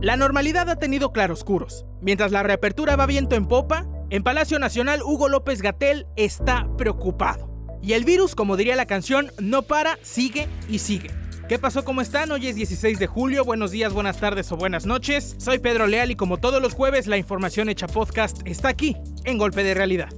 [0.00, 1.84] La normalidad ha tenido claroscuros.
[2.00, 7.50] Mientras la reapertura va viento en popa, en Palacio Nacional Hugo López Gatel está preocupado.
[7.82, 11.10] Y el virus, como diría la canción, no para, sigue y sigue.
[11.48, 11.84] ¿Qué pasó?
[11.84, 12.30] ¿Cómo están?
[12.30, 13.44] Hoy es 16 de julio.
[13.44, 15.34] Buenos días, buenas tardes o buenas noches.
[15.38, 19.36] Soy Pedro Leal y como todos los jueves, la información hecha podcast está aquí, en
[19.36, 20.10] Golpe de Realidad.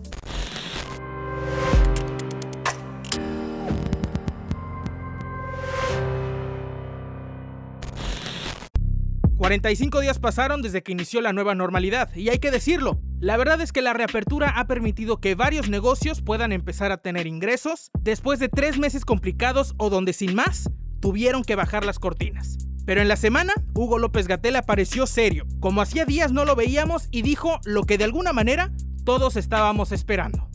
[9.40, 13.62] 45 días pasaron desde que inició la nueva normalidad, y hay que decirlo, la verdad
[13.62, 18.38] es que la reapertura ha permitido que varios negocios puedan empezar a tener ingresos después
[18.38, 20.68] de tres meses complicados o donde sin más
[21.00, 22.58] tuvieron que bajar las cortinas.
[22.84, 27.08] Pero en la semana, Hugo López Gatel apareció serio, como hacía días no lo veíamos
[27.10, 28.70] y dijo lo que de alguna manera
[29.04, 30.50] todos estábamos esperando.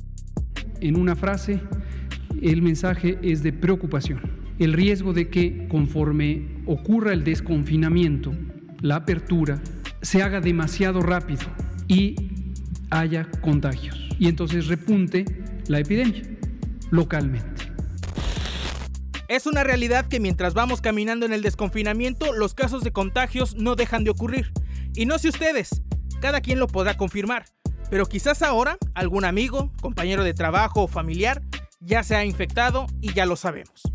[0.80, 1.60] En una frase,
[2.40, 4.46] el mensaje es de preocupación.
[4.60, 8.32] El riesgo de que conforme ocurra el desconfinamiento,
[8.86, 9.60] la apertura
[10.04, 11.42] se haga demasiado rápido
[11.88, 12.16] y
[12.92, 13.98] haya contagios.
[14.20, 15.26] Y entonces repunte
[15.68, 16.22] la epidemia
[16.92, 17.74] localmente.
[19.28, 23.76] Es una realidad que mientras vamos caminando en el desconfinamiento, los casos de contagios no
[23.76, 24.54] dejan de ocurrir.
[24.94, 25.82] Y no sé ustedes,
[26.22, 27.46] cada quien lo podrá confirmar,
[27.90, 31.42] pero quizás ahora algún amigo, compañero de trabajo o familiar
[31.80, 33.95] ya se ha infectado y ya lo sabemos.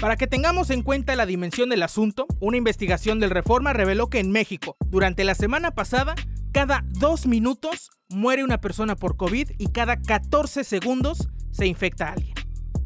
[0.00, 4.18] Para que tengamos en cuenta la dimensión del asunto, una investigación del Reforma reveló que
[4.18, 6.14] en México, durante la semana pasada,
[6.52, 12.12] cada dos minutos muere una persona por COVID y cada 14 segundos se infecta a
[12.14, 12.32] alguien.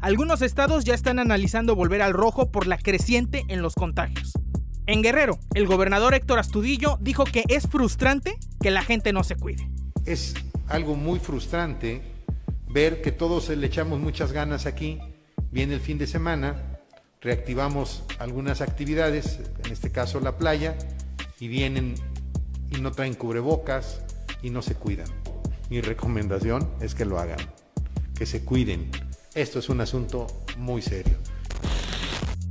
[0.01, 4.33] Algunos estados ya están analizando volver al rojo por la creciente en los contagios.
[4.85, 9.37] En Guerrero, el gobernador Héctor Astudillo dijo que es frustrante que la gente no se
[9.37, 9.69] cuide.
[10.05, 10.33] Es
[10.67, 12.01] algo muy frustrante
[12.67, 14.99] ver que todos le echamos muchas ganas aquí,
[15.49, 16.74] viene el fin de semana
[17.25, 20.77] reactivamos algunas actividades, en este caso la playa,
[21.39, 21.95] y vienen
[22.69, 24.03] y no traen cubrebocas
[24.43, 25.07] y no se cuidan.
[25.71, 27.39] Mi recomendación es que lo hagan,
[28.15, 28.91] que se cuiden.
[29.33, 30.27] Esto es un asunto
[30.59, 31.15] muy serio.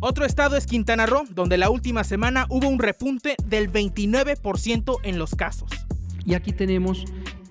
[0.00, 5.19] Otro estado es Quintana Roo, donde la última semana hubo un repunte del 29% en
[5.21, 5.71] los casos.
[6.27, 7.04] Y aquí tenemos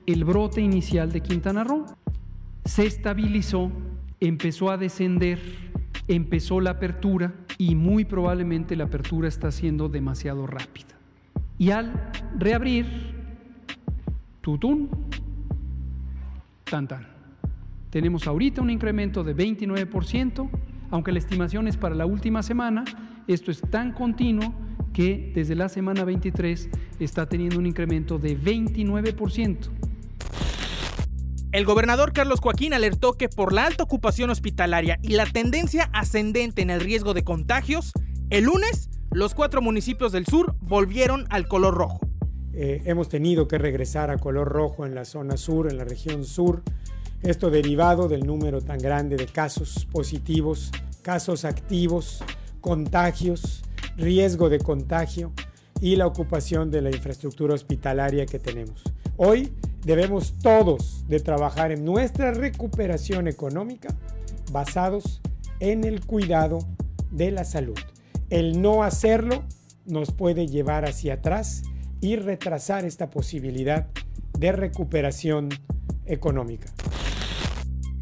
[0.06, 1.86] el brote inicial de Quintana Roo.
[2.66, 3.72] Se estabilizó,
[4.20, 5.63] empezó a descender
[6.08, 10.98] empezó la apertura y muy probablemente la apertura está siendo demasiado rápida.
[11.58, 12.86] Y al reabrir,
[14.42, 14.90] tutún,
[16.70, 17.08] tan tan.
[17.90, 20.50] Tenemos ahorita un incremento de 29%,
[20.90, 22.84] aunque la estimación es para la última semana,
[23.28, 24.54] esto es tan continuo
[24.94, 29.70] que desde la semana 23 está teniendo un incremento de 29%.
[31.54, 36.64] El gobernador Carlos Joaquín alertó que por la alta ocupación hospitalaria y la tendencia ascendente
[36.64, 37.94] en el riesgo de contagios,
[38.32, 42.00] el lunes los cuatro municipios del sur volvieron al color rojo.
[42.54, 46.26] Eh, hemos tenido que regresar a color rojo en la zona sur, en la región
[46.26, 46.64] sur.
[47.22, 50.72] Esto derivado del número tan grande de casos positivos,
[51.04, 52.24] casos activos,
[52.62, 53.62] contagios,
[53.96, 55.32] riesgo de contagio
[55.80, 58.82] y la ocupación de la infraestructura hospitalaria que tenemos.
[59.18, 59.54] Hoy
[59.84, 63.96] debemos todos de trabajar en nuestra recuperación económica
[64.52, 65.22] basados
[65.60, 66.60] en el cuidado
[67.12, 67.78] de la salud.
[68.30, 69.44] El no hacerlo
[69.86, 71.64] nos puede llevar hacia atrás
[72.02, 73.88] y retrasar esta posibilidad
[74.38, 75.50] de recuperación
[76.06, 76.72] económica.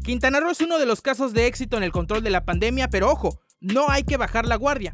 [0.02, 2.88] Quintana Roo es uno de los casos de éxito en el control de la pandemia,
[2.88, 4.92] pero ojo, no hay que bajar la guardia.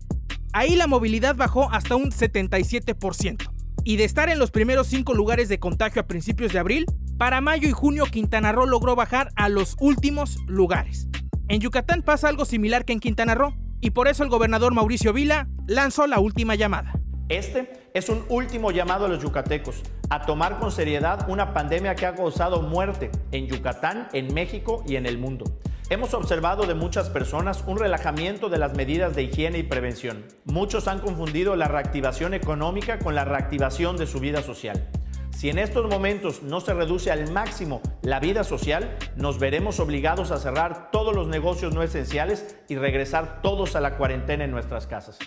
[0.52, 3.47] Ahí la movilidad bajó hasta un 77%.
[3.88, 6.84] Y de estar en los primeros cinco lugares de contagio a principios de abril,
[7.16, 11.08] para mayo y junio Quintana Roo logró bajar a los últimos lugares.
[11.48, 15.14] En Yucatán pasa algo similar que en Quintana Roo, y por eso el gobernador Mauricio
[15.14, 17.00] Vila lanzó la última llamada.
[17.30, 22.04] Este es un último llamado a los yucatecos a tomar con seriedad una pandemia que
[22.04, 25.46] ha causado muerte en Yucatán, en México y en el mundo.
[25.90, 30.26] Hemos observado de muchas personas un relajamiento de las medidas de higiene y prevención.
[30.44, 34.86] Muchos han confundido la reactivación económica con la reactivación de su vida social.
[35.34, 40.30] Si en estos momentos no se reduce al máximo la vida social, nos veremos obligados
[40.30, 44.86] a cerrar todos los negocios no esenciales y regresar todos a la cuarentena en nuestras
[44.86, 45.18] casas.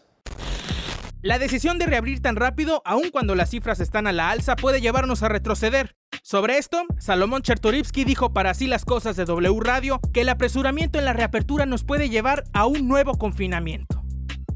[1.24, 4.80] La decisión de reabrir tan rápido, aun cuando las cifras están a la alza, puede
[4.80, 5.96] llevarnos a retroceder.
[6.24, 11.00] Sobre esto, Salomón Chertorivsky dijo para así las cosas de W Radio que el apresuramiento
[11.00, 14.04] en la reapertura nos puede llevar a un nuevo confinamiento.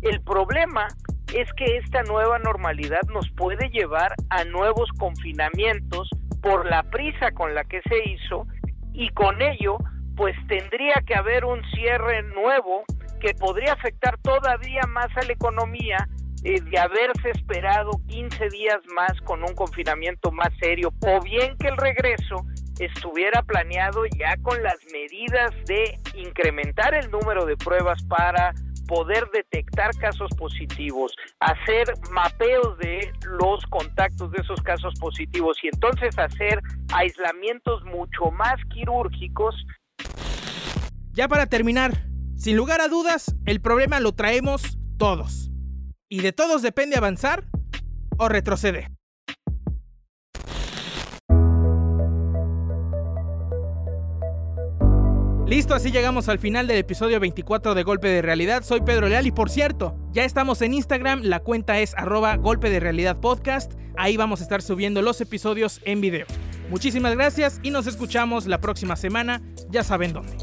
[0.03, 0.87] El problema
[1.33, 6.07] es que esta nueva normalidad nos puede llevar a nuevos confinamientos
[6.43, 8.45] por la prisa con la que se hizo
[8.93, 9.77] y con ello
[10.15, 12.83] pues tendría que haber un cierre nuevo
[13.19, 16.07] que podría afectar todavía más a la economía
[16.45, 21.77] de haberse esperado 15 días más con un confinamiento más serio, o bien que el
[21.77, 22.45] regreso
[22.79, 28.53] estuviera planeado ya con las medidas de incrementar el número de pruebas para
[28.87, 36.17] poder detectar casos positivos, hacer mapeos de los contactos de esos casos positivos y entonces
[36.19, 36.61] hacer
[36.93, 39.55] aislamientos mucho más quirúrgicos.
[41.13, 41.93] Ya para terminar,
[42.35, 45.49] sin lugar a dudas, el problema lo traemos todos.
[46.09, 47.45] Y de todos depende avanzar
[48.17, 48.91] o retroceder.
[55.47, 58.63] Listo, así llegamos al final del episodio 24 de Golpe de Realidad.
[58.63, 62.71] Soy Pedro Leal y por cierto, ya estamos en Instagram, la cuenta es arroba Golpe
[62.71, 63.73] de Realidad Podcast.
[63.95, 66.25] Ahí vamos a estar subiendo los episodios en video.
[66.69, 70.35] Muchísimas gracias y nos escuchamos la próxima semana, ya saben dónde.